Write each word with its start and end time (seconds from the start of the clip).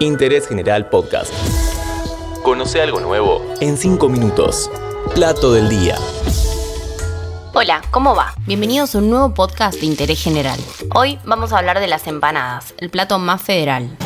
Interés 0.00 0.46
General 0.46 0.90
Podcast. 0.90 1.32
Conoce 2.42 2.82
algo 2.82 3.00
nuevo 3.00 3.42
en 3.62 3.78
5 3.78 4.10
minutos. 4.10 4.70
Plato 5.14 5.54
del 5.54 5.70
día. 5.70 5.96
Hola, 7.54 7.80
¿cómo 7.90 8.14
va? 8.14 8.34
Bienvenidos 8.46 8.94
a 8.94 8.98
un 8.98 9.08
nuevo 9.08 9.32
podcast 9.32 9.80
de 9.80 9.86
Interés 9.86 10.22
General. 10.22 10.60
Hoy 10.94 11.18
vamos 11.24 11.54
a 11.54 11.58
hablar 11.58 11.80
de 11.80 11.86
las 11.86 12.06
empanadas, 12.08 12.74
el 12.76 12.90
plato 12.90 13.18
más 13.18 13.40
federal. 13.40 13.96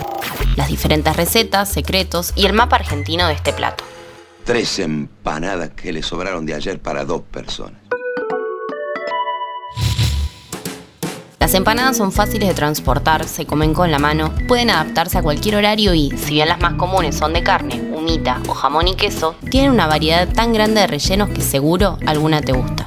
Las 0.57 0.69
diferentes 0.69 1.17
recetas, 1.17 1.69
secretos 1.69 2.35
y 2.37 2.47
el 2.47 2.53
mapa 2.53 2.77
argentino 2.77 3.27
de 3.27 3.35
este 3.35 3.53
plato. 3.53 3.83
Tres 4.45 4.79
empanadas 4.79 5.71
que 5.71 5.93
le 5.93 6.05
sobraron 6.05 6.47
de 6.47 6.55
ayer 6.55 6.79
para 6.79 7.05
dos 7.05 7.23
personas. 7.23 7.90
Las 11.51 11.57
empanadas 11.57 11.97
son 11.97 12.13
fáciles 12.13 12.49
de 12.49 12.55
transportar, 12.55 13.27
se 13.27 13.45
comen 13.45 13.75
con 13.75 13.91
la 13.91 13.99
mano, 13.99 14.33
pueden 14.47 14.71
adaptarse 14.71 15.19
a 15.19 15.23
cualquier 15.23 15.57
horario 15.57 15.95
y, 15.95 16.17
si 16.17 16.35
bien 16.35 16.47
las 16.47 16.61
más 16.61 16.75
comunes 16.75 17.17
son 17.17 17.33
de 17.33 17.43
carne, 17.43 17.83
humita 17.93 18.41
o 18.47 18.55
jamón 18.55 18.87
y 18.87 18.95
queso, 18.95 19.35
tienen 19.51 19.73
una 19.73 19.89
variedad 19.89 20.29
tan 20.29 20.53
grande 20.53 20.83
de 20.83 20.87
rellenos 20.87 21.29
que 21.31 21.41
seguro 21.41 21.99
alguna 22.07 22.41
te 22.41 22.53
gusta. 22.53 22.87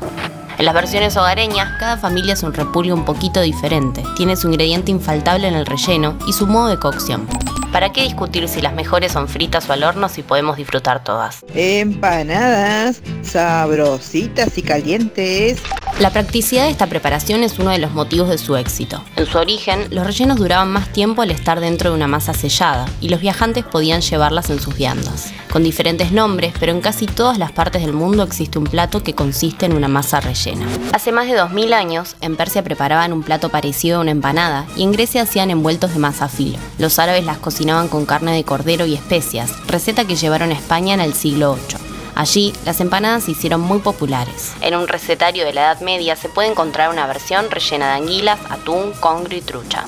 En 0.57 0.63
las 0.63 0.73
versiones 0.73 1.17
hogareñas, 1.17 1.77
cada 1.77 1.97
familia 1.97 2.35
es 2.35 2.43
un 2.43 2.53
repulgue 2.53 2.93
un 2.93 3.03
poquito 3.03 3.41
diferente, 3.41 4.01
tiene 4.15 4.37
su 4.37 4.47
ingrediente 4.47 4.91
infaltable 4.91 5.49
en 5.49 5.55
el 5.55 5.65
relleno 5.65 6.17
y 6.25 6.31
su 6.31 6.47
modo 6.47 6.69
de 6.69 6.79
cocción. 6.79 7.27
¿Para 7.73 7.91
qué 7.91 8.03
discutir 8.03 8.47
si 8.47 8.61
las 8.61 8.73
mejores 8.73 9.11
son 9.11 9.27
fritas 9.27 9.67
o 9.67 9.73
al 9.73 9.83
horno 9.83 10.07
si 10.07 10.23
podemos 10.23 10.55
disfrutar 10.55 11.03
todas? 11.03 11.43
Empanadas 11.53 13.01
sabrositas 13.23 14.57
y 14.57 14.61
calientes. 14.61 15.61
La 15.99 16.09
practicidad 16.09 16.63
de 16.63 16.71
esta 16.71 16.87
preparación 16.87 17.43
es 17.43 17.59
uno 17.59 17.69
de 17.69 17.77
los 17.77 17.91
motivos 17.91 18.27
de 18.27 18.39
su 18.39 18.55
éxito. 18.55 19.03
En 19.15 19.27
su 19.27 19.37
origen, 19.37 19.87
los 19.91 20.05
rellenos 20.05 20.37
duraban 20.37 20.71
más 20.71 20.91
tiempo 20.91 21.21
al 21.21 21.29
estar 21.29 21.59
dentro 21.59 21.91
de 21.91 21.95
una 21.95 22.07
masa 22.07 22.33
sellada 22.33 22.85
y 22.99 23.09
los 23.09 23.21
viajantes 23.21 23.63
podían 23.63 24.01
llevarlas 24.01 24.49
en 24.49 24.59
sus 24.59 24.75
viandas. 24.75 25.31
Con 25.51 25.63
diferentes 25.63 26.11
nombres, 26.11 26.53
pero 26.59 26.71
en 26.71 26.81
casi 26.81 27.05
todas 27.05 27.37
las 27.37 27.51
partes 27.51 27.83
del 27.83 27.93
mundo 27.93 28.23
existe 28.23 28.57
un 28.57 28.65
plato 28.65 29.03
que 29.03 29.13
consiste 29.13 29.67
en 29.67 29.73
una 29.73 29.87
masa 29.87 30.19
rellena. 30.19 30.65
Hace 30.93 31.11
más 31.11 31.27
de 31.27 31.35
2000 31.35 31.73
años, 31.73 32.15
en 32.21 32.35
Persia 32.35 32.63
preparaban 32.63 33.13
un 33.13 33.21
plato 33.21 33.49
parecido 33.49 33.99
a 33.99 34.01
una 34.01 34.11
empanada 34.11 34.65
y 34.75 34.81
en 34.81 34.91
Grecia 34.93 35.21
hacían 35.21 35.51
envueltos 35.51 35.93
de 35.93 35.99
masa 35.99 36.27
filo. 36.27 36.57
Los 36.79 36.97
árabes 36.97 37.23
las 37.23 37.37
cocinaban 37.37 37.87
con 37.87 38.07
carne 38.07 38.33
de 38.33 38.43
cordero 38.43 38.87
y 38.87 38.95
especias, 38.95 39.51
receta 39.67 40.05
que 40.05 40.15
llevaron 40.15 40.49
a 40.49 40.55
España 40.55 40.95
en 40.95 41.01
el 41.01 41.13
siglo 41.13 41.55
VIII. 41.69 41.82
Allí, 42.15 42.53
las 42.65 42.79
empanadas 42.79 43.23
se 43.23 43.31
hicieron 43.31 43.61
muy 43.61 43.79
populares. 43.79 44.53
En 44.61 44.75
un 44.75 44.87
recetario 44.87 45.45
de 45.45 45.53
la 45.53 45.61
Edad 45.61 45.81
Media 45.81 46.15
se 46.15 46.29
puede 46.29 46.49
encontrar 46.49 46.89
una 46.89 47.07
versión 47.07 47.49
rellena 47.49 47.89
de 47.89 47.93
anguilas, 48.01 48.39
atún, 48.49 48.93
congrio 48.99 49.39
y 49.39 49.41
trucha. 49.41 49.85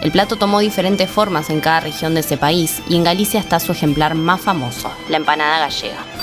El 0.00 0.12
plato 0.12 0.36
tomó 0.36 0.60
diferentes 0.60 1.10
formas 1.10 1.50
en 1.50 1.60
cada 1.60 1.80
región 1.80 2.14
de 2.14 2.20
ese 2.20 2.36
país 2.36 2.82
y 2.88 2.96
en 2.96 3.04
Galicia 3.04 3.40
está 3.40 3.58
su 3.58 3.72
ejemplar 3.72 4.14
más 4.14 4.40
famoso, 4.40 4.90
la 5.08 5.16
empanada 5.16 5.60
gallega. 5.60 6.13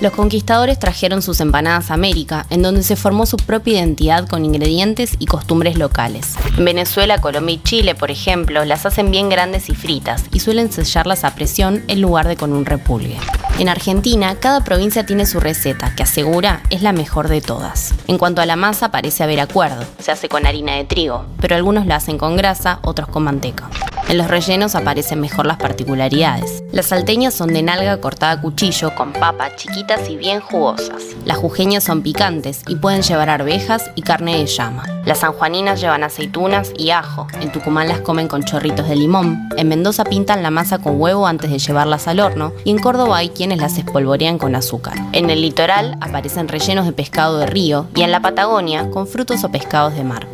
Los 0.00 0.12
conquistadores 0.12 0.78
trajeron 0.78 1.22
sus 1.22 1.40
empanadas 1.40 1.90
a 1.90 1.94
América, 1.94 2.46
en 2.50 2.62
donde 2.62 2.84
se 2.84 2.94
formó 2.94 3.26
su 3.26 3.36
propia 3.36 3.74
identidad 3.74 4.28
con 4.28 4.44
ingredientes 4.44 5.16
y 5.18 5.26
costumbres 5.26 5.76
locales. 5.76 6.36
En 6.56 6.64
Venezuela, 6.64 7.20
Colombia 7.20 7.56
y 7.56 7.62
Chile, 7.64 7.96
por 7.96 8.12
ejemplo, 8.12 8.64
las 8.64 8.86
hacen 8.86 9.10
bien 9.10 9.28
grandes 9.28 9.68
y 9.68 9.74
fritas 9.74 10.24
y 10.32 10.38
suelen 10.38 10.70
sellarlas 10.70 11.24
a 11.24 11.34
presión 11.34 11.82
en 11.88 12.00
lugar 12.00 12.28
de 12.28 12.36
con 12.36 12.52
un 12.52 12.64
repulgue. 12.64 13.18
En 13.58 13.68
Argentina, 13.68 14.36
cada 14.36 14.62
provincia 14.62 15.04
tiene 15.04 15.26
su 15.26 15.40
receta, 15.40 15.92
que 15.96 16.04
asegura 16.04 16.62
es 16.70 16.82
la 16.82 16.92
mejor 16.92 17.26
de 17.26 17.40
todas. 17.40 17.92
En 18.06 18.18
cuanto 18.18 18.40
a 18.40 18.46
la 18.46 18.54
masa, 18.54 18.92
parece 18.92 19.24
haber 19.24 19.40
acuerdo. 19.40 19.84
Se 19.98 20.12
hace 20.12 20.28
con 20.28 20.46
harina 20.46 20.76
de 20.76 20.84
trigo, 20.84 21.24
pero 21.40 21.56
algunos 21.56 21.86
la 21.86 21.96
hacen 21.96 22.18
con 22.18 22.36
grasa, 22.36 22.78
otros 22.82 23.08
con 23.08 23.24
manteca. 23.24 23.68
En 24.08 24.16
los 24.16 24.28
rellenos 24.28 24.74
aparecen 24.74 25.20
mejor 25.20 25.44
las 25.44 25.58
particularidades. 25.58 26.64
Las 26.72 26.86
salteñas 26.86 27.34
son 27.34 27.52
de 27.52 27.62
nalga 27.62 28.00
cortada 28.00 28.32
a 28.32 28.40
cuchillo 28.40 28.94
con 28.94 29.12
papa 29.12 29.54
chiquitas 29.54 30.08
y 30.08 30.16
bien 30.16 30.40
jugosas. 30.40 31.02
Las 31.26 31.36
jujeñas 31.36 31.84
son 31.84 32.00
picantes 32.00 32.62
y 32.66 32.76
pueden 32.76 33.02
llevar 33.02 33.28
arvejas 33.28 33.90
y 33.96 34.00
carne 34.00 34.38
de 34.38 34.46
llama. 34.46 34.84
Las 35.04 35.18
sanjuaninas 35.18 35.82
llevan 35.82 36.04
aceitunas 36.04 36.72
y 36.78 36.88
ajo. 36.88 37.26
En 37.42 37.52
Tucumán 37.52 37.88
las 37.88 38.00
comen 38.00 38.28
con 38.28 38.44
chorritos 38.44 38.88
de 38.88 38.96
limón. 38.96 39.50
En 39.58 39.68
Mendoza 39.68 40.04
pintan 40.04 40.42
la 40.42 40.50
masa 40.50 40.78
con 40.78 40.98
huevo 40.98 41.26
antes 41.26 41.50
de 41.50 41.58
llevarlas 41.58 42.08
al 42.08 42.20
horno. 42.20 42.54
Y 42.64 42.70
en 42.70 42.78
Córdoba 42.78 43.18
hay 43.18 43.28
quienes 43.28 43.58
las 43.58 43.76
espolvorean 43.76 44.38
con 44.38 44.54
azúcar. 44.54 44.94
En 45.12 45.28
el 45.28 45.42
litoral 45.42 45.98
aparecen 46.00 46.48
rellenos 46.48 46.86
de 46.86 46.92
pescado 46.92 47.36
de 47.36 47.46
río 47.46 47.86
y 47.94 48.00
en 48.00 48.12
la 48.12 48.22
Patagonia 48.22 48.88
con 48.88 49.06
frutos 49.06 49.44
o 49.44 49.50
pescados 49.50 49.94
de 49.94 50.04
mar. 50.04 50.26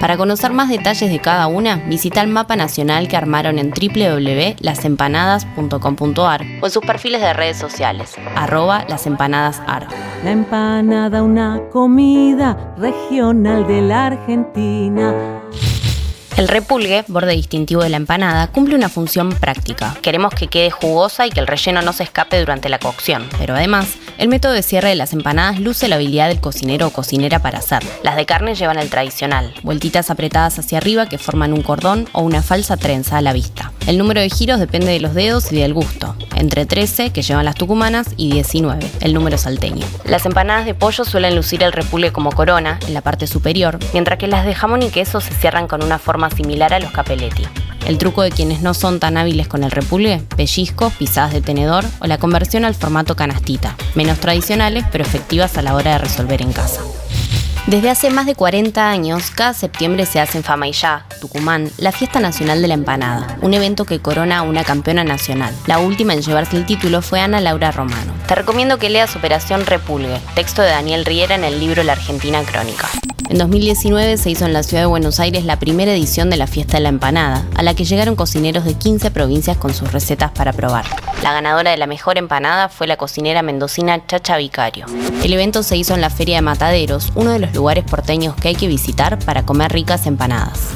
Para 0.00 0.16
conocer 0.16 0.52
más 0.54 0.70
detalles 0.70 1.10
de 1.10 1.20
cada 1.20 1.46
una, 1.46 1.76
visita 1.76 2.22
el 2.22 2.28
mapa 2.28 2.56
nacional 2.56 3.06
que 3.06 3.18
armaron 3.18 3.58
en 3.58 3.70
www.lasempanadas.com.ar 3.70 6.42
o 6.62 6.66
en 6.66 6.70
sus 6.70 6.82
perfiles 6.82 7.20
de 7.20 7.34
redes 7.34 7.58
sociales, 7.58 8.14
arroba 8.34 8.86
lasempanadasar. 8.88 9.88
La 10.24 10.30
empanada, 10.30 11.22
una 11.22 11.60
comida 11.70 12.74
regional 12.78 13.66
de 13.66 13.82
la 13.82 14.06
Argentina. 14.06 15.42
El 16.36 16.48
repulgue, 16.48 17.04
borde 17.08 17.32
distintivo 17.32 17.82
de 17.82 17.90
la 17.90 17.96
empanada, 17.96 18.46
cumple 18.46 18.74
una 18.74 18.88
función 18.88 19.30
práctica. 19.30 19.96
Queremos 20.00 20.34
que 20.34 20.48
quede 20.48 20.70
jugosa 20.70 21.26
y 21.26 21.30
que 21.30 21.40
el 21.40 21.46
relleno 21.46 21.82
no 21.82 21.92
se 21.92 22.04
escape 22.04 22.38
durante 22.38 22.68
la 22.68 22.78
cocción, 22.78 23.28
pero 23.38 23.54
además 23.54 23.96
el 24.16 24.28
método 24.28 24.52
de 24.52 24.62
cierre 24.62 24.90
de 24.90 24.94
las 24.94 25.12
empanadas 25.12 25.60
luce 25.60 25.88
la 25.88 25.96
habilidad 25.96 26.28
del 26.28 26.40
cocinero 26.40 26.86
o 26.86 26.90
cocinera 26.90 27.40
para 27.40 27.58
hacer. 27.58 27.82
Las 28.02 28.16
de 28.16 28.26
carne 28.26 28.54
llevan 28.54 28.78
el 28.78 28.90
tradicional, 28.90 29.52
vueltitas 29.62 30.10
apretadas 30.10 30.58
hacia 30.58 30.78
arriba 30.78 31.06
que 31.06 31.18
forman 31.18 31.52
un 31.52 31.62
cordón 31.62 32.08
o 32.12 32.22
una 32.22 32.42
falsa 32.42 32.76
trenza 32.76 33.18
a 33.18 33.22
la 33.22 33.32
vista. 33.32 33.72
El 33.86 33.98
número 33.98 34.20
de 34.20 34.30
giros 34.30 34.60
depende 34.60 34.92
de 34.92 35.00
los 35.00 35.14
dedos 35.14 35.52
y 35.52 35.56
del 35.56 35.74
gusto, 35.74 36.16
entre 36.40 36.66
13 36.66 37.10
que 37.10 37.22
llevan 37.22 37.44
las 37.44 37.54
tucumanas 37.54 38.08
y 38.16 38.32
19, 38.32 38.90
el 39.00 39.14
número 39.14 39.38
salteño. 39.38 39.86
Las 40.04 40.26
empanadas 40.26 40.64
de 40.64 40.74
pollo 40.74 41.04
suelen 41.04 41.36
lucir 41.36 41.62
el 41.62 41.72
repulgue 41.72 42.12
como 42.12 42.32
corona 42.32 42.78
en 42.86 42.94
la 42.94 43.02
parte 43.02 43.26
superior, 43.26 43.78
mientras 43.92 44.18
que 44.18 44.26
las 44.26 44.46
de 44.46 44.54
jamón 44.54 44.82
y 44.82 44.90
queso 44.90 45.20
se 45.20 45.34
cierran 45.34 45.68
con 45.68 45.84
una 45.84 45.98
forma 45.98 46.30
similar 46.30 46.72
a 46.72 46.80
los 46.80 46.90
capelletti. 46.90 47.44
El 47.86 47.98
truco 47.98 48.22
de 48.22 48.30
quienes 48.30 48.62
no 48.62 48.74
son 48.74 49.00
tan 49.00 49.16
hábiles 49.16 49.48
con 49.48 49.64
el 49.64 49.70
repulgue, 49.70 50.22
pellizcos, 50.36 50.92
pisadas 50.94 51.32
de 51.32 51.42
tenedor 51.42 51.84
o 52.00 52.06
la 52.06 52.18
conversión 52.18 52.64
al 52.64 52.74
formato 52.74 53.16
canastita, 53.16 53.76
menos 53.94 54.18
tradicionales 54.18 54.84
pero 54.90 55.04
efectivas 55.04 55.56
a 55.58 55.62
la 55.62 55.74
hora 55.74 55.92
de 55.92 55.98
resolver 55.98 56.42
en 56.42 56.52
casa. 56.52 56.80
Desde 57.66 57.90
hace 57.90 58.10
más 58.10 58.26
de 58.26 58.34
40 58.34 58.90
años, 58.90 59.30
cada 59.30 59.52
septiembre 59.52 60.06
se 60.06 60.18
hace 60.18 60.38
en 60.38 60.44
Famaillá, 60.44 61.04
Tucumán, 61.20 61.70
la 61.76 61.92
Fiesta 61.92 62.18
Nacional 62.18 62.62
de 62.62 62.68
la 62.68 62.74
Empanada, 62.74 63.38
un 63.42 63.54
evento 63.54 63.84
que 63.84 64.00
corona 64.00 64.38
a 64.38 64.42
una 64.42 64.64
campeona 64.64 65.04
nacional. 65.04 65.54
La 65.66 65.78
última 65.78 66.14
en 66.14 66.22
llevarse 66.22 66.56
el 66.56 66.66
título 66.66 67.02
fue 67.02 67.20
Ana 67.20 67.40
Laura 67.40 67.70
Romano. 67.70 68.12
Te 68.26 68.34
recomiendo 68.34 68.78
que 68.78 68.90
leas 68.90 69.14
Operación 69.14 69.66
Repulgue, 69.66 70.20
texto 70.34 70.62
de 70.62 70.70
Daniel 70.70 71.04
Riera 71.04 71.34
en 71.34 71.44
el 71.44 71.60
libro 71.60 71.82
La 71.82 71.92
Argentina 71.92 72.42
Crónica. 72.42 72.88
En 73.28 73.38
2019 73.38 74.16
se 74.16 74.30
hizo 74.30 74.46
en 74.46 74.52
la 74.52 74.64
ciudad 74.64 74.82
de 74.82 74.86
Buenos 74.86 75.20
Aires 75.20 75.44
la 75.44 75.60
primera 75.60 75.92
edición 75.92 76.30
de 76.30 76.36
la 76.36 76.48
Fiesta 76.48 76.78
de 76.78 76.82
la 76.82 76.88
Empanada, 76.88 77.44
a 77.54 77.62
la 77.62 77.74
que 77.74 77.84
llegaron 77.84 78.16
cocineros 78.16 78.64
de 78.64 78.74
15 78.74 79.12
provincias 79.12 79.56
con 79.56 79.72
sus 79.72 79.92
recetas 79.92 80.32
para 80.32 80.52
probar. 80.52 80.86
La 81.22 81.34
ganadora 81.34 81.70
de 81.70 81.76
la 81.76 81.86
mejor 81.86 82.16
empanada 82.16 82.70
fue 82.70 82.86
la 82.86 82.96
cocinera 82.96 83.42
mendocina 83.42 84.06
Chacha 84.06 84.38
Vicario. 84.38 84.86
El 85.22 85.32
evento 85.32 85.62
se 85.62 85.76
hizo 85.76 85.94
en 85.94 86.00
la 86.00 86.08
Feria 86.08 86.36
de 86.36 86.42
Mataderos, 86.42 87.12
uno 87.14 87.32
de 87.32 87.38
los 87.38 87.54
lugares 87.54 87.84
porteños 87.84 88.34
que 88.36 88.48
hay 88.48 88.54
que 88.54 88.68
visitar 88.68 89.18
para 89.18 89.44
comer 89.44 89.70
ricas 89.70 90.06
empanadas. 90.06 90.70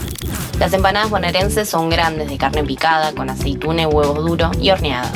Las 0.58 0.72
empanadas 0.74 1.08
bonaerenses 1.08 1.68
son 1.68 1.88
grandes 1.88 2.28
de 2.28 2.36
carne 2.36 2.62
picada, 2.62 3.12
con 3.12 3.30
aceituna 3.30 3.88
huevo 3.88 4.20
duro 4.20 4.50
y 4.60 4.70
horneadas. 4.70 5.12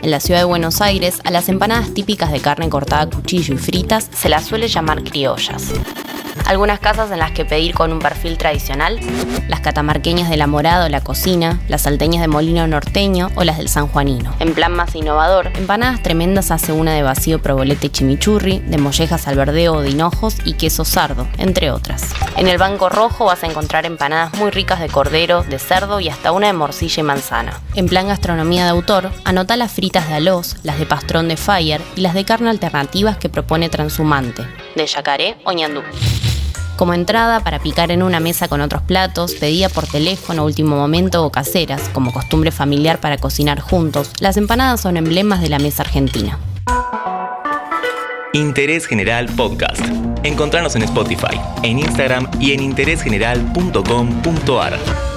En 0.00 0.12
la 0.12 0.20
ciudad 0.20 0.40
de 0.40 0.44
Buenos 0.44 0.80
Aires, 0.80 1.20
a 1.24 1.32
las 1.32 1.48
empanadas 1.48 1.92
típicas 1.92 2.30
de 2.30 2.40
carne 2.40 2.68
cortada 2.68 3.02
a 3.02 3.10
cuchillo 3.10 3.54
y 3.54 3.58
fritas 3.58 4.08
se 4.12 4.28
las 4.28 4.46
suele 4.46 4.68
llamar 4.68 5.02
criollas 5.02 5.72
algunas 6.48 6.80
casas 6.80 7.10
en 7.10 7.18
las 7.18 7.32
que 7.32 7.44
pedir 7.44 7.74
con 7.74 7.92
un 7.92 7.98
perfil 7.98 8.38
tradicional, 8.38 8.98
las 9.48 9.60
catamarqueñas 9.60 10.30
de 10.30 10.38
la 10.38 10.46
Morada 10.46 10.86
o 10.86 10.88
la 10.88 11.02
Cocina, 11.02 11.60
las 11.68 11.82
salteñas 11.82 12.22
de 12.22 12.28
Molino 12.28 12.66
Norteño 12.66 13.28
o 13.34 13.44
las 13.44 13.58
del 13.58 13.68
San 13.68 13.86
Juanino. 13.86 14.34
En 14.40 14.54
plan 14.54 14.72
más 14.72 14.94
innovador, 14.94 15.52
empanadas 15.54 16.02
tremendas 16.02 16.50
hace 16.50 16.72
una 16.72 16.94
de 16.94 17.02
vacío 17.02 17.42
probolete 17.42 17.90
chimichurri, 17.90 18.60
de 18.60 18.78
mollejas 18.78 19.28
al 19.28 19.36
verdeo 19.36 19.74
o 19.74 19.82
de 19.82 19.90
hinojos 19.90 20.36
y 20.44 20.54
queso 20.54 20.86
sardo, 20.86 21.28
entre 21.36 21.70
otras. 21.70 22.14
En 22.36 22.48
el 22.48 22.56
Banco 22.56 22.88
Rojo 22.88 23.26
vas 23.26 23.44
a 23.44 23.46
encontrar 23.46 23.84
empanadas 23.84 24.32
muy 24.38 24.50
ricas 24.50 24.80
de 24.80 24.88
cordero, 24.88 25.42
de 25.42 25.58
cerdo 25.58 26.00
y 26.00 26.08
hasta 26.08 26.32
una 26.32 26.46
de 26.46 26.54
morcilla 26.54 27.00
y 27.00 27.04
manzana. 27.04 27.60
En 27.74 27.88
plan 27.88 28.08
gastronomía 28.08 28.64
de 28.64 28.70
autor, 28.70 29.10
anota 29.24 29.58
las 29.58 29.72
fritas 29.72 30.08
de 30.08 30.14
aloz, 30.14 30.56
las 30.62 30.78
de 30.78 30.86
pastrón 30.86 31.28
de 31.28 31.36
Fire 31.36 31.82
y 31.94 32.00
las 32.00 32.14
de 32.14 32.24
carne 32.24 32.48
alternativas 32.48 33.18
que 33.18 33.28
propone 33.28 33.68
Transhumante, 33.68 34.46
de 34.74 34.86
yacaré 34.86 35.36
o 35.44 35.52
ñandú. 35.52 35.82
Como 36.78 36.94
entrada 36.94 37.40
para 37.40 37.58
picar 37.58 37.90
en 37.90 38.02
una 38.04 38.20
mesa 38.20 38.46
con 38.46 38.60
otros 38.60 38.82
platos, 38.82 39.34
pedía 39.34 39.68
por 39.68 39.88
teléfono, 39.88 40.44
último 40.44 40.76
momento 40.76 41.24
o 41.24 41.32
caseras, 41.32 41.90
como 41.92 42.12
costumbre 42.12 42.52
familiar 42.52 43.00
para 43.00 43.18
cocinar 43.18 43.58
juntos, 43.58 44.12
las 44.20 44.36
empanadas 44.36 44.82
son 44.82 44.96
emblemas 44.96 45.40
de 45.40 45.48
la 45.48 45.58
mesa 45.58 45.82
argentina. 45.82 46.38
Interés 48.32 48.86
General 48.86 49.26
Podcast. 49.26 49.84
Encontrarnos 50.22 50.76
en 50.76 50.82
Spotify, 50.82 51.40
en 51.64 51.80
Instagram 51.80 52.30
y 52.38 52.52
en 52.52 52.60
interésgeneral.com.ar. 52.60 55.07